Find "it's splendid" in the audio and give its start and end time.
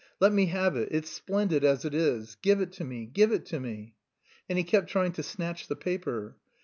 0.91-1.63